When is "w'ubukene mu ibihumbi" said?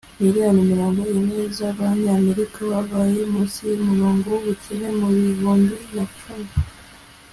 4.33-5.75